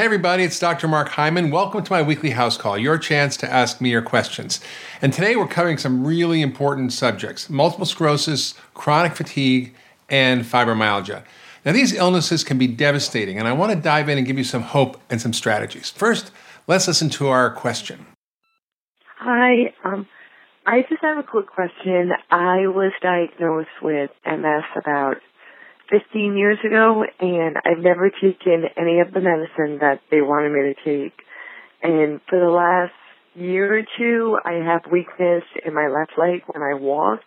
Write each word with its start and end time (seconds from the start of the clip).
Hey, 0.00 0.06
everybody, 0.06 0.44
it's 0.44 0.58
Dr. 0.58 0.88
Mark 0.88 1.10
Hyman. 1.10 1.50
Welcome 1.50 1.84
to 1.84 1.92
my 1.92 2.00
weekly 2.00 2.30
house 2.30 2.56
call, 2.56 2.78
your 2.78 2.96
chance 2.96 3.36
to 3.36 3.52
ask 3.52 3.82
me 3.82 3.90
your 3.90 4.00
questions. 4.00 4.58
And 5.02 5.12
today 5.12 5.36
we're 5.36 5.46
covering 5.46 5.76
some 5.76 6.06
really 6.06 6.40
important 6.40 6.94
subjects 6.94 7.50
multiple 7.50 7.84
sclerosis, 7.84 8.54
chronic 8.72 9.14
fatigue, 9.14 9.74
and 10.08 10.42
fibromyalgia. 10.42 11.22
Now, 11.66 11.72
these 11.72 11.92
illnesses 11.92 12.44
can 12.44 12.56
be 12.56 12.66
devastating, 12.66 13.38
and 13.38 13.46
I 13.46 13.52
want 13.52 13.72
to 13.72 13.78
dive 13.78 14.08
in 14.08 14.16
and 14.16 14.26
give 14.26 14.38
you 14.38 14.44
some 14.44 14.62
hope 14.62 14.98
and 15.10 15.20
some 15.20 15.34
strategies. 15.34 15.90
First, 15.90 16.30
let's 16.66 16.88
listen 16.88 17.10
to 17.10 17.28
our 17.28 17.50
question. 17.50 18.06
Hi, 19.18 19.74
um, 19.84 20.08
I 20.64 20.80
just 20.88 21.02
have 21.02 21.18
a 21.18 21.22
quick 21.22 21.48
question. 21.48 22.12
I 22.30 22.68
was 22.68 22.92
diagnosed 23.02 23.82
with 23.82 24.10
MS 24.24 24.64
about 24.76 25.18
15 25.90 26.36
years 26.36 26.58
ago, 26.64 27.04
and 27.20 27.56
I've 27.64 27.82
never 27.82 28.10
taken 28.10 28.64
any 28.76 29.00
of 29.00 29.12
the 29.12 29.20
medicine 29.20 29.78
that 29.80 30.00
they 30.10 30.20
wanted 30.20 30.52
me 30.52 30.72
to 30.72 30.84
take. 30.84 31.14
And 31.82 32.20
for 32.28 32.38
the 32.38 32.50
last 32.50 32.92
year 33.34 33.78
or 33.78 33.82
two, 33.98 34.38
I 34.44 34.64
have 34.64 34.90
weakness 34.90 35.42
in 35.64 35.74
my 35.74 35.88
left 35.88 36.12
leg 36.18 36.42
when 36.46 36.62
I 36.62 36.74
walk, 36.74 37.20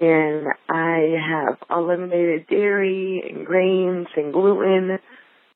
and 0.00 0.46
I 0.68 1.16
have 1.28 1.58
eliminated 1.70 2.46
dairy 2.48 3.22
and 3.28 3.46
grains 3.46 4.06
and 4.16 4.32
gluten, 4.32 4.98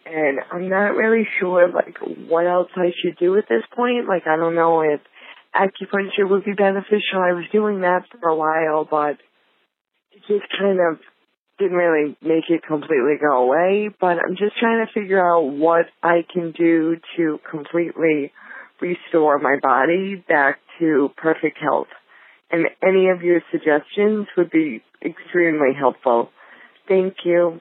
and 0.07 0.38
I'm 0.52 0.69
not 0.69 0.97
really 0.97 1.27
sure 1.41 1.71
like 1.71 1.97
what 2.29 2.47
else 2.47 2.71
I 2.77 2.93
should 3.02 3.19
do 3.19 3.37
at 3.37 3.49
this 3.49 3.65
point. 3.74 4.09
Like 4.09 4.27
I 4.27 4.37
don't 4.37 4.55
know 4.55 4.80
if 4.80 5.01
acupuncture 5.55 6.29
would 6.29 6.45
be 6.45 6.52
beneficial. 6.52 7.21
I 7.21 7.33
was 7.33 7.45
doing 7.52 7.80
that 7.80 8.05
for 8.21 8.29
a 8.29 8.37
while, 8.37 8.87
but 8.88 9.19
it 10.13 10.23
just 10.27 10.51
kind 10.59 10.79
of 10.80 10.99
didn't 11.59 11.77
really 11.77 12.17
make 12.23 12.45
it 12.48 12.62
completely 12.67 13.17
go 13.21 13.45
away, 13.45 13.91
but 14.01 14.19
I'm 14.19 14.37
just 14.37 14.59
trying 14.59 14.87
to 14.87 14.93
figure 14.93 15.25
out 15.25 15.43
what 15.43 15.87
I 16.03 16.25
can 16.33 16.53
do 16.53 16.97
to 17.16 17.41
completely 17.51 18.33
restore 18.80 19.39
my 19.39 19.57
body 19.61 20.24
back 20.29 20.60
to 20.79 21.10
perfect 21.16 21.59
health. 21.59 21.88
And 22.51 22.66
any 22.82 23.09
of 23.09 23.23
your 23.23 23.43
suggestions 23.51 24.29
would 24.37 24.51
be 24.51 24.82
extremely 25.05 25.74
helpful. 25.79 26.30
Thank 26.87 27.16
you. 27.24 27.60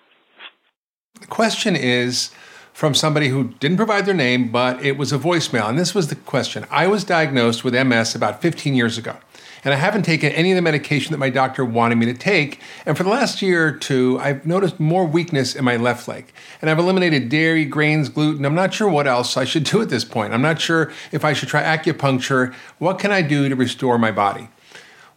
The 1.20 1.28
question 1.28 1.76
is 1.76 2.32
from 2.72 2.94
somebody 2.94 3.30
who 3.30 3.56
didn't 3.60 3.78
provide 3.78 4.06
their 4.06 4.14
name, 4.14 4.52
but 4.52 4.86
it 4.86 4.98
was 4.98 5.12
a 5.12 5.18
voicemail. 5.18 5.68
And 5.68 5.80
this 5.80 5.96
was 5.96 6.08
the 6.08 6.16
question 6.16 6.66
I 6.70 6.88
was 6.88 7.04
diagnosed 7.04 7.64
with 7.64 7.74
MS 7.74 8.16
about 8.16 8.42
15 8.42 8.76
years 8.76 8.98
ago 8.98 9.18
and 9.64 9.74
I 9.74 9.78
haven't 9.78 10.04
taken 10.04 10.32
any 10.32 10.52
of 10.52 10.56
the 10.56 10.62
medication 10.62 11.12
that 11.12 11.18
my 11.18 11.30
doctor 11.30 11.66
wanted 11.66 11.96
me 11.96 12.06
to 12.08 12.14
take. 12.14 12.60
And 12.86 12.98
for 12.98 13.04
the 13.04 13.10
last 13.10 13.42
year 13.42 13.68
or 13.68 13.72
two, 13.72 14.20
I've 14.20 14.46
noticed 14.46 14.80
more 14.80 15.06
weakness 15.06 15.56
in 15.56 15.66
my 15.66 15.78
left 15.78 16.08
leg. 16.08 16.32
And 16.62 16.70
I've 16.70 16.80
eliminated 16.80 17.30
dairy, 17.30 17.66
grains, 17.66 18.10
gluten. 18.10 18.46
I'm 18.46 18.56
not 18.56 18.74
sure 18.74 18.90
what 18.90 19.08
else 19.08 19.38
I 19.38 19.46
should 19.46 19.64
do 19.64 19.82
at 19.82 19.90
this 19.90 20.06
point. 20.06 20.34
I'm 20.34 20.42
not 20.42 20.62
sure 20.62 20.92
if 21.12 21.26
I 21.26 21.34
should 21.34 21.50
try 21.50 21.64
acupuncture. 21.64 22.54
What 22.80 23.00
can 23.00 23.12
I 23.12 23.22
do 23.22 23.50
to 23.50 23.56
restore 23.56 23.98
my 23.98 24.12
body? 24.12 24.50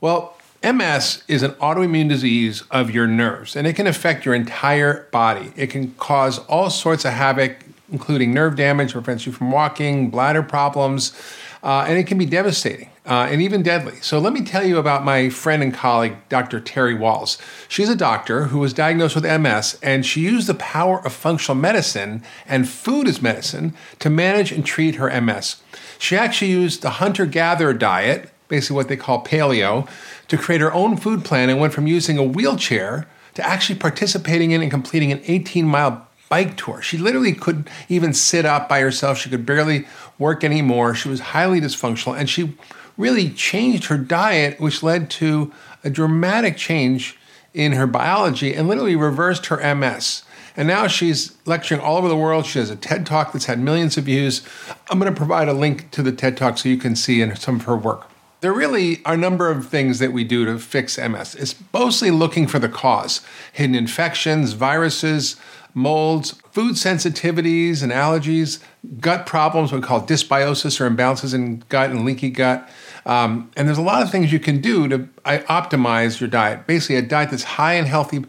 Well, 0.01 0.37
MS 0.63 1.23
is 1.27 1.43
an 1.43 1.53
autoimmune 1.53 2.09
disease 2.09 2.65
of 2.71 2.91
your 2.91 3.07
nerves, 3.07 3.57
and 3.57 3.67
it 3.67 3.77
can 3.77 3.87
affect 3.87 4.27
your 4.27 4.35
entire 4.35 5.09
body. 5.11 5.53
It 5.57 5.69
can 5.69 5.95
cause 5.95 6.39
all 6.41 6.69
sorts 6.69 7.07
of 7.07 7.15
havoc, 7.15 7.65
including 7.91 8.35
nerve 8.35 8.57
damage, 8.57 8.93
prevents 8.93 9.25
you 9.25 9.33
from 9.33 9.51
walking, 9.51 10.11
bladder 10.11 10.43
problems, 10.43 11.19
uh, 11.63 11.87
and 11.89 11.99
it 11.99 12.07
can 12.07 12.19
be 12.19 12.27
devastating 12.27 12.91
uh, 13.11 13.27
and 13.29 13.43
even 13.43 13.63
deadly. 13.63 13.97
So, 14.01 14.21
let 14.21 14.33
me 14.33 14.43
tell 14.43 14.65
you 14.65 14.79
about 14.79 15.05
my 15.05 15.29
friend 15.29 15.63
and 15.63 15.75
colleague, 15.75 16.17
Dr. 16.29 16.61
Terry 16.61 16.95
Wahls. 16.95 17.39
She's 17.69 17.89
a 17.89 17.97
doctor 17.97 18.45
who 18.45 18.61
was 18.61 18.73
diagnosed 18.73 19.17
with 19.17 19.25
MS, 19.25 19.79
and 19.83 20.07
she 20.07 20.21
used 20.21 20.47
the 20.47 20.55
power 20.55 21.05
of 21.05 21.13
functional 21.13 21.61
medicine 21.61 22.23
and 22.47 22.69
food 22.69 23.09
as 23.09 23.21
medicine 23.21 23.75
to 23.99 24.09
manage 24.09 24.53
and 24.53 24.65
treat 24.65 24.95
her 24.95 25.21
MS. 25.21 25.57
She 25.99 26.17
actually 26.17 26.53
used 26.53 26.83
the 26.83 26.91
hunter 26.91 27.27
gatherer 27.27 27.75
diet, 27.75 28.31
basically 28.47 28.77
what 28.77 28.89
they 28.89 28.97
call 28.97 29.25
paleo, 29.25 29.89
to 30.29 30.39
create 30.39 30.61
her 30.61 30.73
own 30.73 30.97
food 30.97 31.25
plan 31.25 31.51
and 31.51 31.59
went 31.59 31.73
from 31.73 31.89
using 31.89 32.17
a 32.17 32.23
wheelchair 32.23 33.09
to 33.35 33.45
actually 33.47 33.79
participating 33.79 34.53
in 34.53 34.63
and 34.63 34.71
completing 34.71 35.11
an 35.11 35.21
18 35.25 35.67
mile 35.67 36.07
bike 36.29 36.57
tour. 36.57 36.81
She 36.81 36.97
literally 36.97 37.33
couldn't 37.33 37.69
even 37.89 38.15
sit 38.15 38.45
up 38.45 38.69
by 38.69 38.81
herself. 38.81 39.19
She 39.19 39.29
could 39.29 39.45
barely 39.45 39.87
work 40.19 40.45
anymore. 40.45 40.95
She 40.95 41.09
was 41.09 41.21
highly 41.21 41.61
dysfunctional 41.61 42.17
and 42.17 42.31
she 42.31 42.55
really 42.97 43.31
changed 43.31 43.87
her 43.87 43.99
diet, 43.99 44.61
which 44.61 44.83
led 44.83 45.11
to 45.11 45.53
a 45.85 45.91
dramatic 45.91 46.57
change 46.57 47.17
in 47.55 47.73
her 47.73 47.87
biology 47.87 48.55
and 48.55 48.69
literally 48.69 48.97
reversed 48.97 49.47
her 49.47 49.75
MS. 49.75 50.23
And 50.57 50.69
now 50.69 50.87
she's 50.87 51.37
lecturing 51.47 51.81
all 51.81 51.97
over 51.97 52.09
the 52.09 52.17
world. 52.17 52.47
She 52.47 52.59
has 52.59 52.71
a 52.71 52.77
TED 52.77 53.07
Talk 53.07 53.33
that's 53.33 53.47
had 53.47 53.61
millions 53.61 53.97
of 53.97 54.05
views. 54.05 54.43
I'm 54.91 54.99
going 54.99 55.13
to 55.13 55.17
provide 55.17 55.49
a 55.49 55.53
link 55.53 55.91
to 55.93 56.03
the 56.03 56.13
TED 56.13 56.37
Talk 56.37 56.59
so 56.59 56.69
you 56.69 56.77
can 56.77 56.97
see 56.97 57.23
in 57.23 57.35
some 57.37 57.57
of 57.57 57.63
her 57.63 57.77
work. 57.77 58.09
There 58.41 58.53
really 58.53 59.05
are 59.05 59.15
a 59.15 59.19
number 59.19 59.51
of 59.51 59.69
things 59.69 59.99
that 59.99 60.13
we 60.13 60.25
do 60.25 60.47
to 60.47 60.59
fix 60.59 60.97
MS. 60.99 61.35
It's 61.35 61.55
mostly 61.73 62.11
looking 62.11 62.47
for 62.47 62.59
the 62.59 62.71
cause 62.71 63.21
hidden 63.53 63.75
infections, 63.75 64.55
viruses, 64.55 65.37
molds, 65.75 66.33
food 66.53 66.75
sensitivities 66.75 67.83
and 67.83 67.93
allergies, 67.93 68.61
gut 69.01 69.27
problems, 69.27 69.73
what 69.73 69.81
we 69.81 69.87
call 69.87 70.01
dysbiosis 70.01 70.81
or 70.81 70.91
imbalances 70.91 71.35
in 71.35 71.63
gut 71.69 71.91
and 71.91 72.05
leaky 72.05 72.31
gut. 72.31 72.69
Um, 73.07 73.51
and 73.57 73.67
there's 73.67 73.79
a 73.79 73.83
lot 73.83 74.03
of 74.03 74.11
things 74.11 74.33
you 74.33 74.41
can 74.41 74.61
do 74.61 74.89
to 74.89 74.99
optimize 75.25 76.21
your 76.21 76.29
diet. 76.29 76.67
Basically, 76.67 76.97
a 76.97 77.03
diet 77.03 77.31
that's 77.31 77.45
high 77.45 77.75
in 77.75 77.87
healthy 77.87 78.25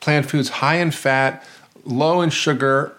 plant 0.00 0.26
foods, 0.26 0.48
high 0.48 0.76
in 0.76 0.90
fat, 0.90 1.44
low 1.84 2.20
in 2.20 2.30
sugar, 2.30 2.94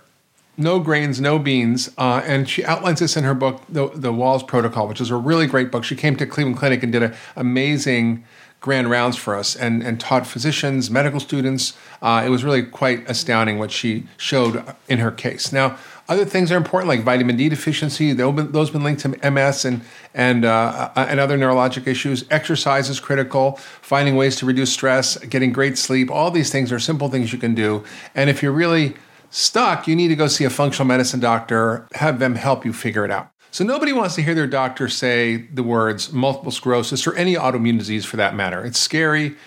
no 0.57 0.79
grains, 0.79 1.19
no 1.21 1.37
beans. 1.39 1.91
Uh, 1.97 2.21
and 2.25 2.49
she 2.49 2.63
outlines 2.65 2.99
this 2.99 3.15
in 3.17 3.23
her 3.23 3.33
book, 3.33 3.61
the, 3.69 3.89
the 3.89 4.11
Wahls 4.11 4.45
Protocol, 4.45 4.87
which 4.87 5.01
is 5.01 5.09
a 5.09 5.15
really 5.15 5.47
great 5.47 5.71
book. 5.71 5.83
She 5.83 5.95
came 5.95 6.15
to 6.17 6.25
Cleveland 6.25 6.57
Clinic 6.57 6.83
and 6.83 6.91
did 6.91 7.03
an 7.03 7.15
amazing 7.35 8.25
grand 8.65 8.89
rounds 8.89 9.15
for 9.15 9.35
us 9.35 9.55
and, 9.55 9.83
and 9.83 9.99
taught 9.99 10.25
physicians, 10.25 10.89
medical 10.89 11.19
students. 11.19 11.77
Uh, 12.01 12.23
it 12.25 12.29
was 12.29 12.43
really 12.43 12.63
quite 12.63 13.07
astounding 13.07 13.59
what 13.59 13.69
she 13.69 14.07
showed 14.17 14.65
in 14.89 14.97
her 14.97 15.11
case. 15.11 15.53
Now, 15.53 15.77
other 16.09 16.25
things 16.25 16.51
are 16.51 16.57
important 16.57 16.89
like 16.89 17.01
vitamin 17.01 17.37
D 17.37 17.47
deficiency; 17.47 18.11
those 18.11 18.67
have 18.67 18.73
been 18.73 18.83
linked 18.83 19.01
to 19.01 19.31
MS 19.31 19.65
and 19.65 19.81
and 20.15 20.45
uh, 20.45 20.89
uh, 20.95 21.05
and 21.07 21.19
other 21.19 21.37
neurologic 21.37 21.85
issues. 21.85 22.25
Exercise 22.31 22.89
is 22.89 22.99
critical. 22.99 23.57
Finding 23.81 24.15
ways 24.15 24.35
to 24.37 24.47
reduce 24.47 24.73
stress, 24.73 25.17
getting 25.17 25.53
great 25.53 25.77
sleep. 25.77 26.09
All 26.09 26.31
these 26.31 26.51
things 26.51 26.71
are 26.71 26.79
simple 26.79 27.09
things 27.09 27.31
you 27.31 27.39
can 27.39 27.53
do. 27.53 27.83
And 28.15 28.29
if 28.31 28.41
you're 28.41 28.51
really 28.51 28.95
stuck, 29.29 29.87
you 29.87 29.95
need 29.95 30.07
to 30.07 30.15
go 30.15 30.27
see 30.27 30.43
a 30.43 30.49
functional 30.49 30.87
medicine 30.87 31.19
doctor. 31.19 31.87
Have 31.93 32.17
them 32.17 32.33
help 32.35 32.65
you 32.65 32.73
figure 32.73 33.05
it 33.05 33.11
out. 33.11 33.29
So 33.55 33.63
nobody 33.63 33.93
wants 33.93 34.15
to 34.15 34.21
hear 34.21 34.35
their 34.35 34.47
doctor 34.47 34.89
say 34.89 35.37
the 35.37 35.63
words 35.63 36.11
multiple 36.11 36.51
sclerosis 36.51 37.07
or 37.07 37.15
any 37.15 37.35
autoimmune 37.35 37.77
disease 37.77 38.03
for 38.03 38.17
that 38.17 38.35
matter. 38.35 38.65
It's 38.65 38.77
scary 38.77 39.37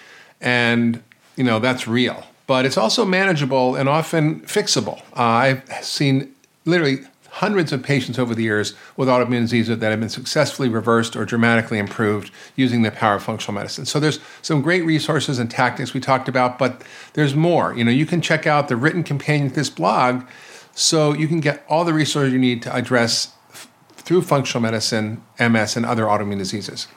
and 0.41 1.02
you 1.36 1.44
know 1.44 1.58
that's 1.58 1.86
real. 1.86 2.24
But 2.46 2.64
it's 2.64 2.78
also 2.78 3.04
manageable 3.04 3.76
and 3.76 3.86
often 3.86 4.41
fixable. 4.41 5.00
Uh, 5.14 5.60
I've 5.60 5.84
seen 5.84 6.34
literally 6.64 7.00
hundreds 7.28 7.70
of 7.70 7.82
patients 7.82 8.19
over 8.19 8.34
the 8.34 8.44
years 8.44 8.72
with 8.96 9.08
autoimmune 9.08 9.42
diseases 9.42 9.78
that 9.78 9.91
have 9.91 10.00
been 10.00 10.08
successfully 10.08 10.70
reversed 10.70 11.14
or 11.14 11.26
dramatically 11.26 11.78
improved 11.78 12.30
using 12.56 12.80
the 12.80 12.90
power 12.90 13.16
of 13.16 13.22
functional 13.22 13.56
medicine. 13.56 13.84
So 13.84 14.00
there's 14.00 14.20
some 14.40 14.62
great 14.62 14.86
resources 14.86 15.38
and 15.38 15.50
tactics 15.50 15.92
we 15.92 16.00
talked 16.00 16.30
about, 16.30 16.58
but 16.58 16.82
there's 17.12 17.34
more. 17.34 17.76
You 17.76 17.84
know, 17.84 17.90
you 17.90 18.06
can 18.06 18.22
check 18.22 18.46
out 18.46 18.69
the 18.69 18.76
written 18.76 19.04
companion 19.04 19.50
to 19.50 19.54
this 19.54 19.69
blog 19.69 20.25
so 20.75 21.12
you 21.12 21.28
can 21.28 21.40
get 21.40 21.62
all 21.69 21.84
the 21.84 21.92
resources 21.92 22.32
you 22.32 22.38
need 22.38 22.62
to 22.62 22.75
address 22.75 23.34
through 24.08 24.22
functional 24.22 24.62
medicine, 24.62 25.22
MS, 25.38 25.76
and 25.76 25.84
other 25.84 26.04
autoimmune 26.04 26.38
diseases. 26.38 26.88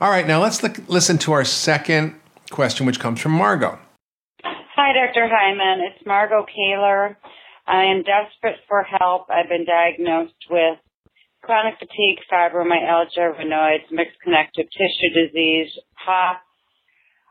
All 0.00 0.10
right, 0.10 0.26
now 0.26 0.42
let's 0.42 0.60
look, 0.60 0.76
listen 0.88 1.16
to 1.18 1.30
our 1.30 1.44
second 1.44 2.18
question, 2.50 2.84
which 2.84 2.98
comes 2.98 3.20
from 3.20 3.30
Margo. 3.30 3.78
Hi, 4.42 4.92
Dr. 4.92 5.28
Hyman. 5.30 5.86
It's 5.86 6.04
Margo 6.04 6.44
Kaler. 6.44 7.16
I 7.68 7.84
am 7.84 8.02
desperate 8.02 8.58
for 8.66 8.82
help. 8.82 9.30
I've 9.30 9.48
been 9.48 9.64
diagnosed 9.64 10.34
with 10.50 10.78
chronic 11.42 11.74
fatigue, 11.78 12.18
fibromyalgia, 12.26 13.38
Raynaud's, 13.38 13.86
mixed 13.92 14.18
connective 14.24 14.66
tissue 14.66 15.14
disease, 15.14 15.70
POP. 16.04 16.42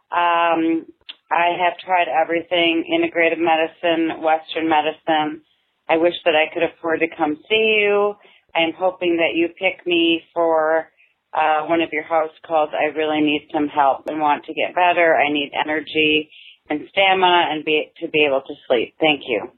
Um, 0.09 0.85
I 1.29 1.51
have 1.59 1.77
tried 1.83 2.07
everything, 2.07 2.85
integrative 2.87 3.39
medicine, 3.43 4.23
Western 4.23 4.69
medicine. 4.69 5.41
I 5.89 5.97
wish 5.97 6.15
that 6.23 6.35
I 6.35 6.47
could 6.53 6.63
afford 6.63 7.01
to 7.01 7.07
come 7.17 7.35
see 7.49 7.83
you. 7.83 8.15
I'm 8.55 8.73
hoping 8.77 9.17
that 9.17 9.35
you 9.35 9.49
pick 9.49 9.85
me 9.85 10.23
for 10.33 10.87
uh, 11.33 11.65
one 11.65 11.81
of 11.81 11.89
your 11.91 12.03
house 12.03 12.31
calls. 12.45 12.69
I 12.73 12.95
really 12.97 13.21
need 13.21 13.49
some 13.53 13.67
help 13.67 14.07
and 14.07 14.19
want 14.19 14.45
to 14.45 14.53
get 14.53 14.75
better. 14.75 15.15
I 15.15 15.31
need 15.31 15.51
energy 15.59 16.29
and 16.69 16.87
stamina 16.89 17.47
and 17.51 17.65
be 17.65 17.91
to 18.01 18.07
be 18.07 18.25
able 18.25 18.41
to 18.41 18.53
sleep. 18.67 18.95
Thank 18.99 19.23
you. 19.27 19.51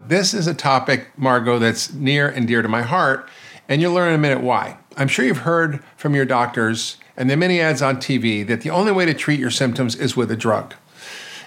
This 0.00 0.32
is 0.32 0.46
a 0.46 0.54
topic, 0.54 1.08
Margo, 1.18 1.58
that's 1.58 1.92
near 1.92 2.28
and 2.28 2.48
dear 2.48 2.62
to 2.62 2.68
my 2.68 2.82
heart, 2.82 3.28
and 3.68 3.82
you'll 3.82 3.92
learn 3.92 4.08
in 4.08 4.14
a 4.14 4.18
minute 4.18 4.40
why. 4.40 4.78
I'm 4.96 5.08
sure 5.08 5.24
you've 5.24 5.38
heard 5.38 5.84
from 5.96 6.14
your 6.14 6.24
doctors 6.24 6.96
and 7.16 7.28
the 7.28 7.36
many 7.36 7.60
ads 7.60 7.82
on 7.82 7.98
TV 7.98 8.46
that 8.46 8.62
the 8.62 8.70
only 8.70 8.92
way 8.92 9.04
to 9.04 9.12
treat 9.12 9.38
your 9.38 9.50
symptoms 9.50 9.94
is 9.94 10.16
with 10.16 10.30
a 10.30 10.36
drug. 10.36 10.74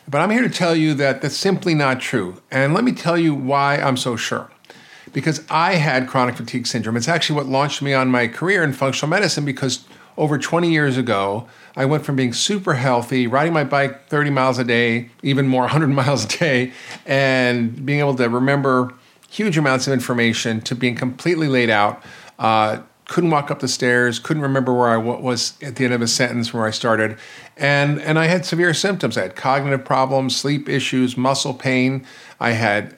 But 0.07 0.21
I'm 0.21 0.29
here 0.29 0.43
to 0.43 0.49
tell 0.49 0.75
you 0.75 0.93
that 0.95 1.21
that's 1.21 1.35
simply 1.35 1.73
not 1.73 1.99
true. 1.99 2.41
And 2.51 2.73
let 2.73 2.83
me 2.83 2.91
tell 2.91 3.17
you 3.17 3.33
why 3.33 3.77
I'm 3.77 3.97
so 3.97 4.15
sure. 4.15 4.51
Because 5.13 5.43
I 5.49 5.75
had 5.75 6.07
chronic 6.07 6.35
fatigue 6.35 6.67
syndrome. 6.67 6.97
It's 6.97 7.07
actually 7.07 7.37
what 7.37 7.45
launched 7.45 7.81
me 7.81 7.93
on 7.93 8.09
my 8.09 8.27
career 8.27 8.63
in 8.63 8.73
functional 8.73 9.09
medicine 9.09 9.45
because 9.45 9.85
over 10.17 10.37
20 10.37 10.71
years 10.71 10.97
ago, 10.97 11.47
I 11.75 11.85
went 11.85 12.05
from 12.05 12.15
being 12.15 12.33
super 12.33 12.75
healthy, 12.75 13.25
riding 13.25 13.53
my 13.53 13.63
bike 13.63 14.07
30 14.07 14.29
miles 14.29 14.59
a 14.59 14.63
day, 14.63 15.09
even 15.21 15.47
more 15.47 15.61
100 15.63 15.87
miles 15.87 16.25
a 16.25 16.27
day, 16.27 16.71
and 17.05 17.85
being 17.85 17.99
able 17.99 18.15
to 18.15 18.29
remember 18.29 18.93
huge 19.29 19.57
amounts 19.57 19.87
of 19.87 19.93
information 19.93 20.61
to 20.61 20.75
being 20.75 20.95
completely 20.95 21.47
laid 21.47 21.69
out. 21.69 22.03
Uh, 22.37 22.81
couldn't 23.05 23.31
walk 23.31 23.51
up 23.51 23.59
the 23.59 23.67
stairs, 23.67 24.17
couldn't 24.17 24.43
remember 24.43 24.73
where 24.73 24.89
I 24.89 24.97
was 24.97 25.53
at 25.61 25.75
the 25.75 25.85
end 25.85 25.93
of 25.93 26.01
a 26.01 26.07
sentence 26.07 26.53
where 26.53 26.65
I 26.65 26.71
started. 26.71 27.17
And, 27.57 27.99
and 28.01 28.17
I 28.17 28.27
had 28.27 28.45
severe 28.45 28.73
symptoms. 28.73 29.17
I 29.17 29.23
had 29.23 29.35
cognitive 29.35 29.83
problems, 29.83 30.35
sleep 30.35 30.69
issues, 30.69 31.17
muscle 31.17 31.53
pain. 31.53 32.05
I 32.39 32.51
had 32.51 32.95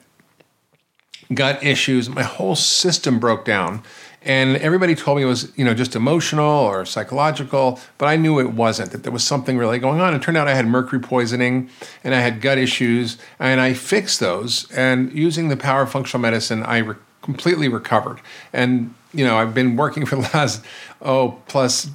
gut 1.32 1.62
issues. 1.62 2.08
My 2.08 2.22
whole 2.22 2.56
system 2.56 3.18
broke 3.18 3.44
down. 3.44 3.82
And 4.22 4.56
everybody 4.56 4.96
told 4.96 5.18
me 5.18 5.22
it 5.22 5.26
was, 5.26 5.56
you 5.56 5.64
know, 5.64 5.72
just 5.72 5.94
emotional 5.94 6.44
or 6.44 6.84
psychological, 6.84 7.78
but 7.96 8.06
I 8.06 8.16
knew 8.16 8.40
it 8.40 8.50
wasn't, 8.50 8.90
that 8.90 9.04
there 9.04 9.12
was 9.12 9.22
something 9.22 9.56
really 9.56 9.78
going 9.78 10.00
on. 10.00 10.14
It 10.14 10.22
turned 10.22 10.36
out 10.36 10.48
I 10.48 10.54
had 10.54 10.66
mercury 10.66 10.98
poisoning 10.98 11.70
and 12.02 12.12
I 12.12 12.18
had 12.18 12.40
gut 12.40 12.58
issues, 12.58 13.18
and 13.38 13.60
I 13.60 13.72
fixed 13.72 14.18
those. 14.18 14.68
And 14.72 15.12
using 15.12 15.48
the 15.48 15.56
power 15.56 15.82
of 15.82 15.92
functional 15.92 16.20
medicine, 16.20 16.64
I 16.64 16.78
re- 16.78 16.96
completely 17.22 17.68
recovered. 17.68 18.20
And, 18.52 18.94
you 19.14 19.24
know, 19.24 19.36
I've 19.38 19.54
been 19.54 19.76
working 19.76 20.04
for 20.04 20.16
the 20.22 20.22
last, 20.34 20.64
oh, 21.00 21.40
plus 21.46 21.88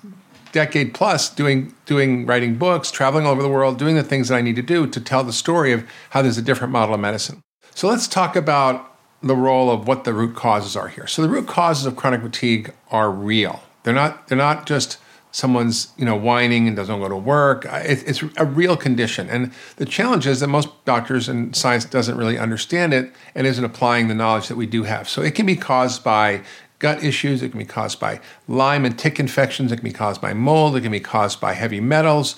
decade 0.53 0.93
plus 0.93 1.29
doing 1.29 1.73
doing 1.85 2.25
writing 2.25 2.55
books, 2.55 2.91
traveling 2.91 3.25
all 3.25 3.33
over 3.33 3.41
the 3.41 3.49
world, 3.49 3.77
doing 3.77 3.95
the 3.95 4.03
things 4.03 4.29
that 4.29 4.35
I 4.35 4.41
need 4.41 4.55
to 4.55 4.61
do 4.61 4.87
to 4.87 5.01
tell 5.01 5.23
the 5.23 5.33
story 5.33 5.73
of 5.73 5.85
how 6.11 6.21
there's 6.21 6.37
a 6.37 6.41
different 6.41 6.71
model 6.71 6.95
of 6.95 7.01
medicine. 7.01 7.41
So 7.73 7.87
let's 7.87 8.07
talk 8.07 8.35
about 8.35 8.90
the 9.21 9.35
role 9.35 9.69
of 9.69 9.87
what 9.87 10.03
the 10.03 10.13
root 10.13 10.35
causes 10.35 10.75
are 10.75 10.87
here. 10.87 11.07
So 11.07 11.21
the 11.21 11.29
root 11.29 11.47
causes 11.47 11.85
of 11.85 11.95
chronic 11.95 12.21
fatigue 12.21 12.73
are 12.89 13.11
real. 13.11 13.61
They're 13.83 13.93
not 13.93 14.27
they're 14.27 14.37
not 14.37 14.65
just 14.65 14.97
someone's 15.31 15.93
you 15.97 16.05
know 16.05 16.15
whining 16.15 16.67
and 16.67 16.75
doesn't 16.75 16.99
go 16.99 17.07
to 17.07 17.15
work. 17.15 17.65
Uh, 17.65 17.81
it, 17.83 18.03
it's 18.07 18.23
a 18.37 18.45
real 18.45 18.75
condition, 18.75 19.29
and 19.29 19.53
the 19.77 19.85
challenge 19.85 20.27
is 20.27 20.39
that 20.39 20.47
most 20.47 20.69
doctors 20.85 21.29
and 21.29 21.55
science 21.55 21.85
doesn't 21.85 22.17
really 22.17 22.37
understand 22.37 22.93
it 22.93 23.11
and 23.35 23.47
isn't 23.47 23.63
applying 23.63 24.07
the 24.07 24.15
knowledge 24.15 24.47
that 24.47 24.57
we 24.57 24.65
do 24.65 24.83
have. 24.83 25.07
So 25.07 25.21
it 25.21 25.35
can 25.35 25.45
be 25.45 25.55
caused 25.55 26.03
by 26.03 26.41
gut 26.79 27.03
issues. 27.03 27.43
It 27.43 27.49
can 27.49 27.59
be 27.59 27.65
caused 27.65 27.99
by 27.99 28.19
Lyme 28.47 28.85
and 28.85 28.97
tick 28.97 29.19
infections. 29.19 29.71
It 29.71 29.77
can 29.77 29.83
be 29.83 29.93
caused 29.93 30.19
by 30.19 30.33
mold. 30.33 30.75
It 30.75 30.81
can 30.81 30.91
be 30.91 30.99
caused 30.99 31.39
by 31.39 31.53
heavy 31.53 31.79
metals. 31.79 32.35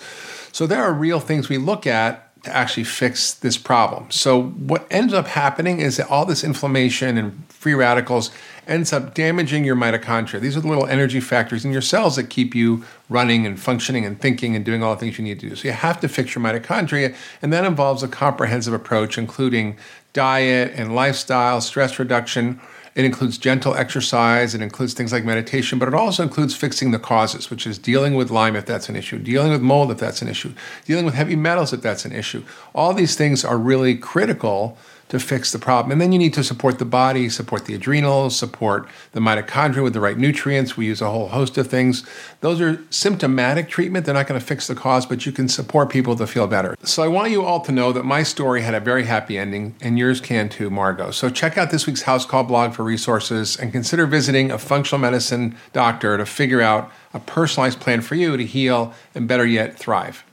So 0.52 0.68
there 0.68 0.84
are 0.84 0.94
real 0.94 1.20
things 1.20 1.50
we 1.50 1.58
look 1.58 1.88
at 1.88 2.23
to 2.44 2.56
actually 2.56 2.84
fix 2.84 3.34
this 3.34 3.58
problem. 3.58 4.12
So 4.12 4.44
what 4.44 4.86
ends 4.92 5.14
up 5.14 5.28
happening 5.28 5.80
is 5.80 5.98
that 5.98 6.10
all 6.10 6.26
this 6.26 6.44
inflammation 6.44 7.18
and 7.18 7.46
free 7.48 7.74
radicals 7.74 8.32
ends 8.68 8.92
up 8.94 9.14
damaging 9.14 9.64
your 9.64 9.76
mitochondria. 9.76 10.40
These 10.40 10.58
are 10.58 10.62
the 10.62 10.68
little 10.68 10.86
energy 10.86 11.20
factors 11.20 11.64
in 11.66 11.72
your 11.72 11.82
cells 11.82 12.18
that 12.18 12.30
keep 12.30 12.54
you 12.54 12.84
running 13.10 13.46
and 13.46 13.60
functioning 13.60 14.06
and 14.06 14.20
thinking 14.20 14.56
and 14.56 14.64
doing 14.66 14.84
all 14.84 14.94
the 14.94 15.00
things 15.00 15.18
you 15.18 15.24
need 15.24 15.40
to 15.40 15.50
do. 15.50 15.56
So 15.56 15.68
you 15.70 15.74
have 15.74 16.00
to 16.02 16.10
fix 16.10 16.36
your 16.36 16.44
mitochondria, 16.44 17.16
and 17.42 17.52
that 17.54 17.66
involves 17.66 18.04
a 18.04 18.08
comprehensive 18.08 18.74
approach, 18.74 19.18
including 19.18 19.78
diet 20.12 20.74
and 20.76 20.96
lifestyle, 20.96 21.62
stress 21.62 21.98
reduction, 21.98 22.60
it 22.96 23.06
includes 23.06 23.38
gentle 23.38 23.74
exercise, 23.76 24.54
it 24.54 24.62
includes 24.62 24.94
things 24.94 25.12
like 25.12 25.26
meditation, 25.26 25.80
but 25.80 25.88
it 25.88 25.94
also 25.94 26.24
includes 26.24 26.56
fixing 26.56 26.92
the 26.92 27.00
causes, 27.00 27.50
which 27.50 27.66
is 27.66 27.78
dealing 27.78 28.14
with 28.14 28.30
Lyme 28.30 28.56
if 28.56 28.66
that's 28.66 28.90
an 28.90 28.96
issue, 28.96 29.18
dealing 29.18 29.52
with 29.52 29.62
mold 29.62 29.92
if 29.92 29.98
that's 29.98 30.22
an 30.22 30.28
issue, 30.28 30.54
dealing 30.86 31.06
with 31.06 31.16
heavy 31.16 31.36
metals 31.36 31.74
if 31.74 31.82
that's 31.82 32.06
an 32.06 32.12
issue. 32.12 32.44
All 32.76 32.94
these 32.94 33.16
things 33.16 33.44
are 33.44 33.58
really 33.58 33.98
critical 33.98 34.78
to 35.14 35.20
fix 35.20 35.52
the 35.52 35.60
problem. 35.60 35.92
And 35.92 36.02
then 36.02 36.12
you 36.12 36.18
need 36.18 36.34
to 36.34 36.44
support 36.44 36.80
the 36.80 36.86
body, 36.86 37.30
support 37.30 37.66
the 37.66 37.76
adrenals, 37.76 38.36
support 38.36 38.90
the 39.12 39.20
mitochondria 39.20 39.84
with 39.84 39.94
the 39.94 40.00
right 40.00 40.18
nutrients. 40.18 40.76
We 40.76 40.88
use 40.88 41.02
a 41.02 41.10
whole 41.12 41.28
host 41.28 41.56
of 41.60 41.68
things. 41.68 42.04
Those 42.42 42.60
are 42.60 42.82
symptomatic 42.90 43.70
treatment. 43.70 44.08
They're 44.08 44.16
not 44.16 44.26
going 44.26 44.40
to 44.40 44.46
fix 44.46 44.66
the 44.66 44.74
cause, 44.74 45.06
but 45.06 45.24
you 45.28 45.32
can 45.32 45.48
support 45.48 45.92
people 45.92 46.16
to 46.16 46.26
feel 46.26 46.48
better. 46.48 46.76
So 46.82 47.04
I 47.04 47.10
want 47.10 47.30
you 47.30 47.44
all 47.44 47.62
to 47.62 47.72
know 47.72 47.92
that 47.92 48.06
my 48.06 48.24
story 48.24 48.64
had 48.64 48.74
a 48.74 48.80
very 48.80 49.06
happy 49.06 49.38
ending, 49.38 49.76
and 49.82 50.00
yours 50.00 50.20
can 50.20 50.50
too, 50.50 50.72
Margo. 50.72 51.12
So 51.12 51.30
check 51.30 51.60
out 51.60 51.70
this 51.70 51.86
week's 51.86 52.02
House 52.02 52.26
Call 52.26 52.44
blog 52.44 52.74
for 52.74 52.84
resources 52.84 53.56
and 53.56 53.72
consider 53.72 54.08
visiting 54.08 54.50
a 54.50 54.58
functional 54.58 55.00
medicine 55.00 55.56
doctor 55.74 56.18
to 56.18 56.26
figure 56.26 56.62
out 56.62 56.92
a 57.14 57.20
personalized 57.20 57.80
plan 57.80 58.02
for 58.02 58.16
you 58.16 58.36
to 58.36 58.44
heal 58.44 58.96
and 59.14 59.28
better 59.28 59.46
yet, 59.46 59.78
thrive. 59.78 60.26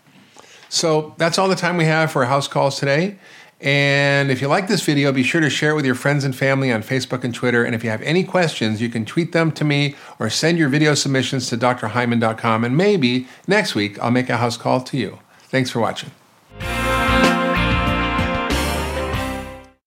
So 0.71 1.17
that's 1.19 1.37
all 1.37 1.49
the 1.49 1.57
time 1.57 1.77
we 1.77 1.85
have 1.85 2.13
for 2.13 2.25
house 2.25 2.49
calls 2.49 2.79
today. 2.79 3.19
And 3.61 4.31
if 4.31 4.41
you 4.41 4.49
like 4.49 4.69
this 4.69 4.83
video, 4.83 5.13
be 5.13 5.23
sure 5.23 5.41
to 5.41 5.51
share 5.51 5.73
it 5.73 5.75
with 5.75 5.85
your 5.85 5.95
friends 5.95 6.25
and 6.25 6.35
family 6.35 6.73
on 6.73 6.83
Facebook 6.83 7.25
and 7.25 7.35
Twitter. 7.35 7.63
And 7.63 7.75
if 7.75 7.85
you 7.85 7.91
have 7.91 8.01
any 8.03 8.25
questions, 8.25 8.81
you 8.81 8.89
can 8.89 9.05
tweet 9.05 9.33
them 9.33 9.53
to 9.53 9.65
me 9.65 9.97
or 10.19 10.31
send 10.31 10.57
your 10.57 10.71
video 10.71 10.95
submissions 10.95 11.49
to 11.49 11.59
drhyman.com. 11.59 12.65
And 12.65 12.77
maybe 12.77 13.29
next 13.47 13.75
week 13.75 13.99
I'll 13.99 14.11
make 14.11 14.31
a 14.31 14.39
house 14.39 14.57
call 14.57 14.81
to 14.83 14.97
you. 14.97 15.19
Thanks 15.51 15.71
for 15.71 15.81
watching. 15.81 16.11